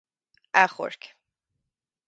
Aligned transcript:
Achomhairc. 0.63 1.03